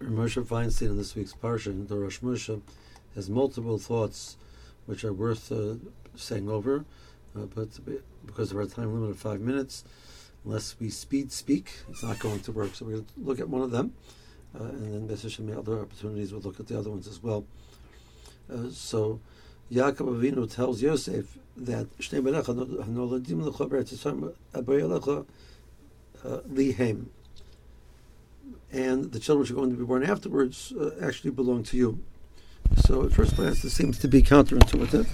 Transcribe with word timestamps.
Moshe 0.00 0.42
Feinstein 0.44 0.90
in 0.90 0.96
this 0.96 1.14
week's 1.16 1.34
parsha, 1.34 1.86
Darash 1.86 2.20
Moshe, 2.20 2.60
has 3.14 3.28
multiple 3.28 3.78
thoughts 3.78 4.36
which 4.86 5.04
are 5.04 5.12
worth 5.12 5.50
uh, 5.50 5.74
saying 6.14 6.48
over, 6.48 6.84
uh, 7.36 7.46
but 7.54 7.68
because 8.24 8.52
of 8.52 8.58
our 8.58 8.66
time 8.66 8.94
limit 8.94 9.10
of 9.10 9.18
five 9.18 9.40
minutes, 9.40 9.84
unless 10.44 10.76
we 10.78 10.88
speed 10.88 11.32
speak, 11.32 11.72
it's 11.88 12.04
not 12.04 12.18
going 12.20 12.40
to 12.40 12.52
work. 12.52 12.74
So 12.74 12.84
we're 12.84 12.92
going 12.92 13.04
to 13.04 13.12
look 13.18 13.40
at 13.40 13.48
one 13.48 13.62
of 13.62 13.72
them, 13.72 13.94
uh, 14.58 14.64
and 14.64 14.94
then 14.94 15.06
Message 15.08 15.40
may 15.40 15.54
other 15.54 15.80
opportunities, 15.80 16.32
we'll 16.32 16.42
look 16.42 16.60
at 16.60 16.68
the 16.68 16.78
other 16.78 16.90
ones 16.90 17.08
as 17.08 17.20
well. 17.20 17.44
Uh, 18.52 18.70
so 18.70 19.20
Yaakov 19.72 20.20
Avinu 20.22 20.50
tells 20.52 20.80
Yosef 20.80 21.38
that 21.56 21.88
uh, 26.24 26.38
lihem, 26.48 27.06
and 28.78 29.10
the 29.12 29.18
children 29.18 29.40
which 29.42 29.50
are 29.50 29.54
going 29.54 29.70
to 29.70 29.76
be 29.76 29.84
born 29.84 30.04
afterwards 30.04 30.72
uh, 30.72 30.90
actually 31.02 31.32
belong 31.32 31.64
to 31.64 31.76
you. 31.76 31.98
So 32.86 33.04
at 33.04 33.12
first 33.12 33.34
glance, 33.34 33.62
this 33.62 33.74
seems 33.74 33.98
to 33.98 34.08
be 34.08 34.22
counterintuitive. 34.22 35.06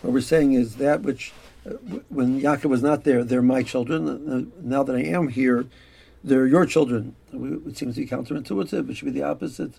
What 0.00 0.12
we're 0.12 0.20
saying 0.20 0.54
is 0.54 0.76
that 0.76 1.02
which, 1.02 1.32
uh, 1.66 1.70
when 2.08 2.40
Yaakov 2.40 2.70
was 2.70 2.82
not 2.82 3.04
there, 3.04 3.22
they're 3.22 3.42
my 3.42 3.62
children. 3.62 4.08
Uh, 4.08 4.60
now 4.62 4.82
that 4.82 4.96
I 4.96 5.02
am 5.02 5.28
here, 5.28 5.66
they're 6.22 6.46
your 6.46 6.64
children. 6.64 7.14
It 7.32 7.76
seems 7.76 7.96
to 7.96 8.00
be 8.00 8.06
counterintuitive. 8.06 8.88
It 8.88 8.96
should 8.96 9.06
be 9.12 9.20
the 9.20 9.24
opposite. 9.24 9.74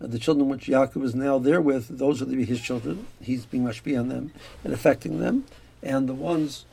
Uh, 0.00 0.06
the 0.06 0.18
children 0.18 0.48
which 0.48 0.66
Yaakov 0.66 1.02
is 1.02 1.14
now 1.14 1.38
there 1.38 1.60
with, 1.60 1.98
those 1.98 2.22
are 2.22 2.26
to 2.26 2.36
be 2.36 2.44
his 2.44 2.60
children. 2.60 3.06
He's 3.20 3.46
being 3.46 3.64
mashpi 3.64 3.98
on 3.98 4.08
them 4.08 4.32
and 4.62 4.72
affecting 4.72 5.18
them. 5.18 5.44
And 5.82 6.08
the 6.08 6.14
ones 6.14 6.66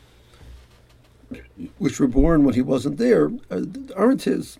which 1.80 2.00
were 2.00 2.08
born 2.08 2.44
when 2.44 2.54
he 2.54 2.62
wasn't 2.62 2.98
there 2.98 3.32
uh, 3.50 3.62
aren't 3.96 4.24
his. 4.24 4.60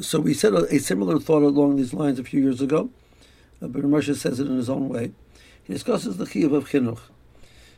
So 0.00 0.18
we 0.18 0.34
said 0.34 0.52
a, 0.52 0.74
a, 0.74 0.78
similar 0.78 1.20
thought 1.20 1.42
along 1.42 1.76
these 1.76 1.94
lines 1.94 2.18
a 2.18 2.24
few 2.24 2.42
years 2.42 2.60
ago, 2.60 2.90
uh, 3.62 3.68
but 3.68 3.82
Moshe 3.82 4.16
says 4.16 4.40
it 4.40 4.48
in 4.48 4.56
his 4.56 4.68
own 4.68 4.88
way. 4.88 5.12
He 5.62 5.72
discusses 5.72 6.16
the 6.16 6.24
chiyuv 6.24 6.54
of 6.54 6.68
chinuch. 6.70 6.98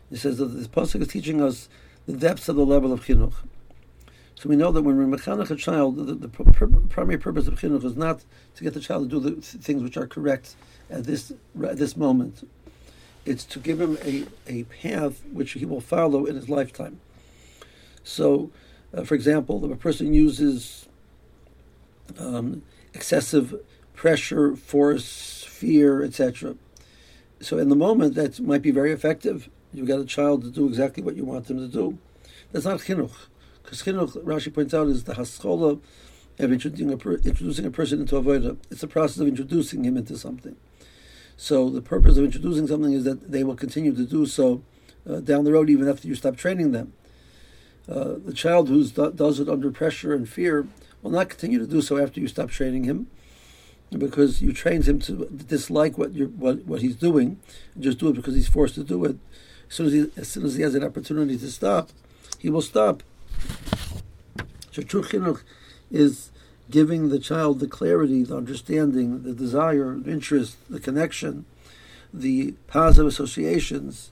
He 0.08 0.16
says 0.16 0.38
that 0.38 0.47
this 0.47 0.69
pasuk 0.69 1.02
is 1.02 1.08
teaching 1.08 1.42
us 1.42 1.69
the 2.06 2.14
depths 2.14 2.48
of 2.48 2.56
the 2.56 2.64
level 2.64 2.94
of 2.94 3.05
chinuch. 3.05 3.34
So 4.36 4.48
we 4.48 4.56
know 4.56 4.72
that 4.72 4.82
when 4.82 4.97
we're 4.97 5.19
mechanech 5.19 5.50
a 5.50 5.56
child, 5.56 5.97
the, 5.97 6.14
the 6.14 6.28
pr- 6.28 6.64
primary 6.88 7.19
purpose 7.19 7.47
of 7.47 7.60
chinuch 7.60 7.84
is 7.84 7.97
not 7.97 8.25
to 8.54 8.64
get 8.64 8.72
the 8.72 8.80
child 8.80 9.10
to 9.10 9.20
do 9.20 9.20
the 9.20 9.32
th- 9.32 9.62
things 9.62 9.82
which 9.82 9.98
are 9.98 10.06
correct 10.06 10.54
at 10.88 11.04
this 11.04 11.32
this 11.54 11.94
moment. 11.94 12.48
It's 13.27 13.44
to 13.44 13.58
give 13.58 13.80
him 13.80 13.98
a, 14.02 14.27
a 14.47 14.62
path 14.64 15.22
which 15.30 15.52
he 15.52 15.66
will 15.66 15.82
follow 15.82 16.25
in 16.25 16.36
his 16.36 16.48
lifetime. 16.48 17.00
So, 18.02 18.50
uh, 18.94 19.04
for 19.04 19.14
example, 19.14 19.62
if 19.66 19.70
a 19.70 19.77
person 19.77 20.14
uses 20.14 20.88
um, 22.18 22.62
excessive 22.94 23.60
pressure, 23.94 24.56
force, 24.56 25.44
fear, 25.48 26.02
etc. 26.02 26.56
So 27.40 27.58
in 27.58 27.68
the 27.68 27.76
moment, 27.76 28.14
that 28.14 28.40
might 28.40 28.62
be 28.62 28.70
very 28.70 28.92
effective. 28.92 29.48
You've 29.72 29.88
got 29.88 30.00
a 30.00 30.04
child 30.04 30.42
to 30.42 30.50
do 30.50 30.66
exactly 30.66 31.02
what 31.02 31.16
you 31.16 31.24
want 31.24 31.46
them 31.46 31.58
to 31.58 31.68
do. 31.68 31.98
That's 32.52 32.64
not 32.64 32.80
chinuch. 32.80 33.26
Because 33.62 33.82
chinuch, 33.82 34.22
Rashi 34.24 34.52
points 34.52 34.72
out, 34.72 34.88
is 34.88 35.04
the 35.04 35.14
haschola 35.14 35.80
of 36.38 36.52
introducing 36.52 36.92
a, 36.92 36.96
per, 36.96 37.14
introducing 37.14 37.66
a 37.66 37.70
person 37.70 38.00
into 38.00 38.14
avodah. 38.14 38.56
It's 38.70 38.80
the 38.80 38.88
process 38.88 39.18
of 39.18 39.28
introducing 39.28 39.84
him 39.84 39.96
into 39.96 40.16
something. 40.16 40.56
So 41.36 41.68
the 41.68 41.82
purpose 41.82 42.16
of 42.16 42.24
introducing 42.24 42.66
something 42.66 42.92
is 42.92 43.04
that 43.04 43.30
they 43.30 43.44
will 43.44 43.56
continue 43.56 43.94
to 43.94 44.04
do 44.04 44.26
so 44.26 44.62
uh, 45.08 45.20
down 45.20 45.44
the 45.44 45.52
road, 45.52 45.70
even 45.70 45.88
after 45.88 46.08
you 46.08 46.14
stop 46.14 46.36
training 46.36 46.72
them. 46.72 46.92
Uh, 47.88 48.16
the 48.24 48.32
child 48.32 48.68
who 48.68 48.84
does 48.84 49.40
it 49.40 49.48
under 49.48 49.70
pressure 49.70 50.14
and 50.14 50.28
fear 50.28 50.66
will 51.02 51.10
not 51.10 51.28
continue 51.28 51.58
to 51.58 51.66
do 51.66 51.80
so 51.80 51.98
after 51.98 52.20
you 52.20 52.28
stop 52.28 52.50
training 52.50 52.84
him, 52.84 53.08
because 53.96 54.42
you 54.42 54.52
trained 54.52 54.84
him 54.84 54.98
to 55.00 55.27
dislike 55.27 55.96
what 55.96 56.12
you 56.12 56.27
what, 56.27 56.64
what 56.66 56.82
he's 56.82 56.96
doing, 56.96 57.38
just 57.78 57.98
do 57.98 58.09
it 58.09 58.14
because 58.14 58.34
he's 58.34 58.48
forced 58.48 58.75
to 58.75 58.84
do 58.84 59.04
it. 59.04 59.16
As 59.69 59.75
soon 59.75 59.86
as 59.86 59.92
he 59.92 60.10
as 60.16 60.28
soon 60.28 60.44
as 60.44 60.54
he 60.56 60.62
has 60.62 60.75
an 60.75 60.84
opportunity 60.84 61.36
to 61.38 61.50
stop, 61.50 61.91
he 62.38 62.50
will 62.50 62.62
stop. 62.62 63.03
So 64.72 64.82
true 64.82 65.03
chinuch 65.03 65.42
is 65.91 66.31
giving 66.70 67.09
the 67.09 67.19
child 67.19 67.60
the 67.60 67.66
clarity, 67.66 68.22
the 68.22 68.36
understanding, 68.36 69.22
the 69.22 69.32
desire, 69.32 69.94
the 69.94 70.10
interest, 70.10 70.56
the 70.69 70.80
connection, 70.80 71.47
the 72.12 72.53
positive 72.66 73.06
associations 73.06 74.10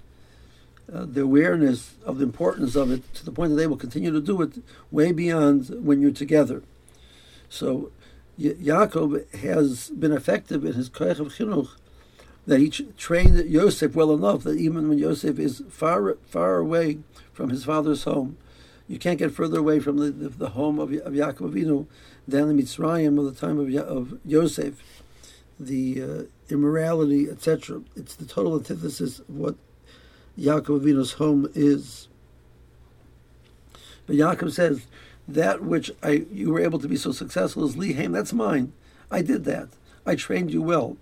uh, 0.92 1.04
the 1.04 1.22
awareness 1.22 1.94
of 2.04 2.18
the 2.18 2.24
importance 2.24 2.76
of 2.76 2.92
it 2.92 3.12
to 3.14 3.24
the 3.24 3.32
point 3.32 3.50
that 3.50 3.56
they 3.56 3.66
will 3.66 3.76
continue 3.76 4.12
to 4.12 4.20
do 4.20 4.40
it 4.40 4.52
way 4.92 5.10
beyond 5.10 5.68
when 5.84 6.00
you're 6.00 6.12
together. 6.12 6.62
So 7.48 7.90
Yaakov 8.38 9.34
has 9.40 9.90
been 9.90 10.12
effective 10.12 10.64
in 10.64 10.74
his 10.74 10.90
koyach 10.90 11.18
of 11.18 11.28
chinuch 11.28 11.70
that 12.46 12.60
he 12.60 12.70
trained 12.70 13.38
Yosef 13.50 13.94
well 13.94 14.12
enough 14.12 14.44
that 14.44 14.58
even 14.58 14.88
when 14.88 14.98
Yosef 14.98 15.38
is 15.38 15.62
far 15.68 16.14
far 16.26 16.58
away 16.58 16.98
from 17.32 17.50
his 17.50 17.64
father's 17.64 18.04
home, 18.04 18.36
you 18.88 18.98
can't 18.98 19.18
get 19.18 19.32
further 19.32 19.58
away 19.58 19.80
from 19.80 19.98
the, 19.98 20.10
the, 20.10 20.28
the 20.28 20.50
home 20.50 20.78
of, 20.78 20.92
of 20.92 21.12
Yaakov 21.12 21.52
Avinu 21.52 21.86
than 22.28 22.48
the 22.48 22.62
Mitzrayim 22.62 23.18
of 23.18 23.24
the 23.24 23.40
time 23.40 23.58
of, 23.58 23.74
of 23.74 24.18
Yosef, 24.24 24.82
the 25.58 26.02
uh, 26.02 26.22
immorality, 26.48 27.28
etc. 27.28 27.82
It's 27.96 28.14
the 28.14 28.26
total 28.26 28.54
antithesis 28.56 29.18
of 29.18 29.36
what 29.36 29.56
Yaakov 30.38 30.82
Avinu's 30.82 31.12
home 31.12 31.50
is. 31.54 32.08
But 34.06 34.16
Yaakov 34.16 34.52
says, 34.52 34.86
that 35.28 35.62
which 35.62 35.90
I 36.02 36.26
you 36.30 36.50
were 36.50 36.60
able 36.60 36.78
to 36.78 36.88
be 36.88 36.96
so 36.96 37.12
successful 37.12 37.64
is 37.64 37.76
lihaim, 37.76 38.12
that's 38.12 38.32
mine. 38.32 38.72
I 39.10 39.22
did 39.22 39.44
that. 39.44 39.68
I 40.04 40.14
trained 40.14 40.52
you 40.52 40.62
well. 40.62 40.96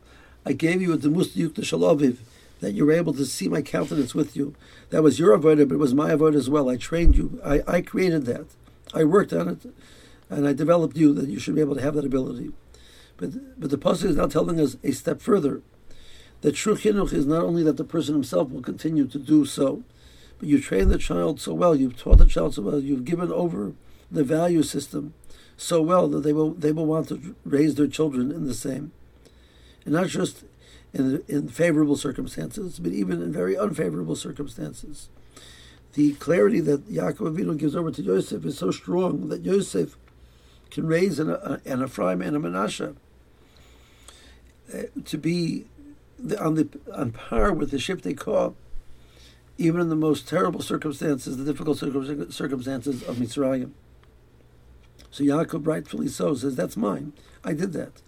I 0.47 0.53
gave 0.53 0.83
you 0.83 0.93
a 0.93 0.99
demus 0.99 1.37
yukta 1.37 1.61
shalaviv, 1.61 2.19
that 2.61 2.73
you 2.73 2.87
were 2.87 2.93
able 2.93 3.15
to 3.15 3.25
see 3.25 3.49
my 3.49 3.63
countenance 3.63 4.15
with 4.15 4.37
you. 4.37 4.55
That 4.91 5.03
was 5.03 5.19
your 5.19 5.37
avodah, 5.37 5.69
but 5.69 5.75
it 5.75 5.79
was 5.79 5.95
my 5.95 6.11
avodah 6.11 6.37
as 6.37 6.51
well. 6.51 6.69
I 6.69 6.77
trained 6.77 7.17
you. 7.17 7.41
I, 7.45 7.63
I 7.67 7.81
created 7.81 8.27
that. 8.27 8.47
I 8.93 9.05
worked 9.05 9.33
on 9.33 9.49
it, 9.49 9.67
and 10.31 10.47
I 10.47 10.53
developed 10.53 10.97
you 10.97 11.13
that 11.15 11.29
you 11.29 11.39
should 11.39 11.55
be 11.55 11.61
able 11.61 11.75
to 11.75 11.83
have 11.83 11.95
that 11.95 12.05
ability. 12.05 12.53
But 13.17 13.61
but 13.61 13.71
the 13.71 13.79
pasuk 13.79 14.11
is 14.11 14.17
now 14.17 14.27
telling 14.27 14.61
us 14.61 14.77
a 14.83 14.93
step 14.93 15.21
further 15.21 15.63
that 16.41 16.55
true 16.55 16.75
chinuch 16.75 17.13
is 17.13 17.25
not 17.25 17.43
only 17.43 17.63
that 17.63 17.79
the 17.79 17.85
person 17.85 18.15
himself 18.15 18.51
will 18.51 18.61
continue 18.61 19.07
to 19.07 19.19
do 19.19 19.47
so, 19.47 19.83
but 20.39 20.49
you 20.49 20.61
train 20.61 20.89
the 20.89 20.99
child 20.99 21.41
so 21.41 21.55
well, 21.55 21.75
you've 21.75 21.99
taught 21.99 22.19
the 22.19 22.27
child 22.27 22.55
so 22.55 22.63
well, 22.63 22.81
you've 22.81 23.07
given 23.07 23.33
over 23.33 23.73
the 24.15 24.25
value 24.25 24.63
system 24.63 25.15
so 25.57 25.81
well 25.81 26.09
that 26.09 26.21
they 26.21 26.33
will 26.33 26.53
they 26.55 26.73
will 26.73 26.87
want 26.87 27.09
to 27.09 27.35
raise 27.45 27.75
their 27.75 27.87
children 27.87 28.31
in 28.31 28.47
the 28.47 28.55
same, 28.55 28.93
and 29.85 29.95
not 29.95 30.09
just 30.09 30.45
in 30.93 31.23
in 31.29 31.49
favorable 31.49 31.97
circumstances, 31.97 32.79
but 32.79 32.93
even 32.93 33.23
in 33.23 33.33
very 33.33 33.57
unfavorable 33.57 34.17
circumstances. 34.17 35.09
The 35.95 36.15
clarity 36.15 36.61
that 36.61 36.91
Yaakov 36.91 37.37
Avinu 37.37 37.57
gives 37.57 37.77
over 37.77 37.93
to 37.93 38.03
Yosef 38.03 38.45
is 38.45 38.59
so 38.59 38.73
strong 38.73 39.29
that 39.29 39.45
Yosef 39.45 39.97
can 40.71 40.87
raise 40.89 41.21
an, 41.21 41.31
an 41.65 41.85
Ephraim 41.85 42.21
and 42.21 42.37
a 42.37 42.41
Menashe 42.41 42.97
uh, 44.75 44.83
to 45.05 45.19
be 45.19 45.67
on 46.41 46.55
the 46.55 46.69
on 46.93 47.13
par 47.13 47.53
with 47.53 47.71
the 47.71 47.77
shivtei 47.77 48.17
Kah, 48.17 48.53
even 49.57 49.81
in 49.81 49.89
the 49.89 49.97
most 49.97 50.29
terrible 50.29 50.63
circumstances, 50.63 51.37
the 51.37 51.45
difficult 51.45 51.79
circumstances 51.79 53.03
of 53.05 53.17
Mitzrayim. 53.17 53.71
So 55.15 55.23
Yaakov 55.23 55.65
rightfully 55.65 56.09
so 56.09 56.35
says, 56.35 56.57
"That's 56.57 56.77
mine. 56.77 57.13
I 57.45 57.53
did 57.53 57.73
that. 57.75 58.03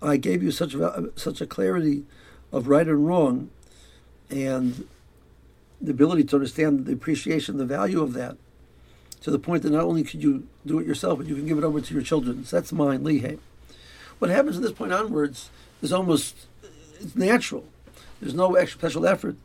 I 0.00 0.16
gave 0.16 0.42
you 0.42 0.50
such 0.50 0.72
a, 0.72 1.10
such 1.16 1.42
a 1.42 1.46
clarity 1.46 2.04
of 2.50 2.66
right 2.66 2.88
and 2.88 3.06
wrong, 3.06 3.50
and 4.30 4.88
the 5.82 5.90
ability 5.90 6.24
to 6.24 6.36
understand 6.36 6.86
the 6.86 6.94
appreciation, 6.94 7.58
the 7.58 7.66
value 7.66 8.02
of 8.02 8.14
that, 8.14 8.38
to 9.20 9.30
the 9.30 9.38
point 9.38 9.64
that 9.64 9.72
not 9.72 9.84
only 9.84 10.02
could 10.02 10.22
you 10.22 10.48
do 10.64 10.78
it 10.78 10.86
yourself, 10.86 11.18
but 11.18 11.26
you 11.26 11.34
can 11.34 11.44
give 11.44 11.58
it 11.58 11.64
over 11.64 11.78
to 11.82 11.92
your 11.92 12.02
children. 12.02 12.42
So 12.46 12.56
that's 12.56 12.72
mine, 12.72 13.04
Lihe. 13.04 13.38
What 14.18 14.30
happens 14.30 14.56
from 14.56 14.62
this 14.62 14.72
point 14.72 14.94
onwards 14.94 15.50
is 15.82 15.92
almost 15.92 16.46
it's 17.02 17.14
natural. 17.14 17.66
There's 18.22 18.32
no 18.32 18.54
extra 18.54 18.80
special 18.80 19.06
effort. 19.06 19.36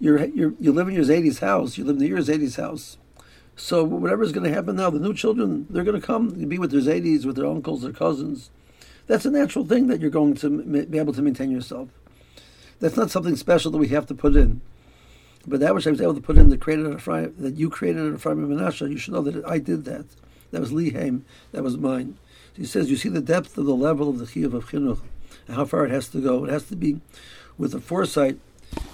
You're, 0.00 0.24
you're, 0.24 0.54
you 0.58 0.72
live 0.72 0.88
in 0.88 0.94
your 0.94 1.04
Zadie's 1.04 1.38
house. 1.38 1.78
You 1.78 1.84
live 1.84 1.98
in 1.98 2.08
your 2.08 2.18
Zadie's 2.18 2.56
house. 2.56 2.96
So 3.56 3.84
whatever 3.84 4.22
is 4.22 4.32
going 4.32 4.44
to 4.44 4.54
happen 4.54 4.76
now, 4.76 4.90
the 4.90 4.98
new 4.98 5.14
children, 5.14 5.66
they're 5.70 5.84
going 5.84 6.00
to 6.00 6.06
come 6.06 6.30
be 6.30 6.58
with 6.58 6.72
their 6.72 6.80
Zadies, 6.80 7.24
with 7.24 7.36
their 7.36 7.46
uncles, 7.46 7.82
their 7.82 7.92
cousins. 7.92 8.50
That's 9.06 9.24
a 9.24 9.30
natural 9.30 9.64
thing 9.64 9.86
that 9.88 10.00
you're 10.00 10.10
going 10.10 10.34
to 10.36 10.86
be 10.86 10.98
able 10.98 11.12
to 11.12 11.22
maintain 11.22 11.50
yourself. 11.50 11.88
That's 12.80 12.96
not 12.96 13.10
something 13.10 13.36
special 13.36 13.70
that 13.70 13.78
we 13.78 13.88
have 13.88 14.06
to 14.06 14.14
put 14.14 14.34
in. 14.34 14.60
But 15.46 15.60
that 15.60 15.74
which 15.74 15.86
I 15.86 15.90
was 15.90 16.00
able 16.00 16.14
to 16.14 16.20
put 16.20 16.38
in 16.38 16.48
that 16.48 16.60
created 16.60 16.92
Ephraim, 16.92 17.34
that 17.38 17.54
you 17.54 17.68
created 17.70 18.02
an 18.02 18.14
Ephraim 18.14 18.42
and 18.42 18.58
Menashe, 18.58 18.90
you 18.90 18.96
should 18.96 19.14
know 19.14 19.22
that 19.22 19.44
I 19.44 19.58
did 19.58 19.84
that. 19.84 20.06
That 20.50 20.60
was 20.60 20.72
Lihaim. 20.72 21.22
That 21.52 21.62
was 21.62 21.76
mine. 21.76 22.16
So 22.54 22.62
he 22.62 22.64
says, 22.66 22.90
you 22.90 22.96
see 22.96 23.08
the 23.08 23.20
depth 23.20 23.58
of 23.58 23.66
the 23.66 23.74
level 23.74 24.08
of 24.08 24.18
the 24.18 24.24
chiyuv 24.24 24.54
of 24.54 24.70
chinuch 24.70 25.00
and 25.46 25.56
how 25.56 25.64
far 25.66 25.84
it 25.84 25.90
has 25.90 26.08
to 26.08 26.20
go. 26.20 26.44
It 26.44 26.50
has 26.50 26.64
to 26.64 26.76
be 26.76 27.00
with 27.58 27.72
the 27.72 27.80
foresight 27.80 28.38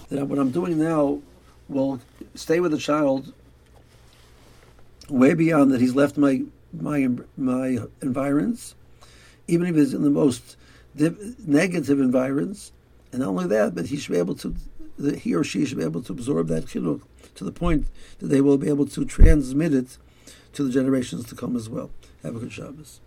that 0.08 0.26
what 0.26 0.38
I'm 0.38 0.50
doing 0.50 0.78
now 0.78 1.22
will 1.68 2.00
stay 2.34 2.58
with 2.58 2.72
the 2.72 2.78
child 2.78 3.32
way 5.10 5.34
beyond 5.34 5.70
that 5.72 5.80
he's 5.80 5.94
left 5.94 6.16
my 6.16 6.42
my 6.72 7.08
my 7.36 7.78
environs, 8.00 8.74
even 9.48 9.66
if 9.66 9.76
it's 9.76 9.92
in 9.92 10.02
the 10.02 10.10
most 10.10 10.56
negative 10.94 12.00
environs. 12.00 12.72
And 13.12 13.20
not 13.20 13.28
only 13.30 13.46
that, 13.48 13.74
but 13.74 13.86
he 13.86 13.96
should 13.96 14.12
be 14.12 14.18
able 14.18 14.36
to, 14.36 14.54
he 15.16 15.34
or 15.34 15.42
she 15.42 15.66
should 15.66 15.78
be 15.78 15.84
able 15.84 16.02
to 16.02 16.12
absorb 16.12 16.46
that 16.48 16.66
chinuch 16.66 17.02
to 17.34 17.44
the 17.44 17.50
point 17.50 17.86
that 18.20 18.28
they 18.28 18.40
will 18.40 18.56
be 18.56 18.68
able 18.68 18.86
to 18.86 19.04
transmit 19.04 19.74
it 19.74 19.98
to 20.52 20.62
the 20.62 20.70
generations 20.70 21.26
to 21.26 21.34
come 21.34 21.56
as 21.56 21.68
well. 21.68 21.90
Have 22.22 22.36
a 22.36 22.38
good 22.38 22.52
Shabbos. 22.52 23.00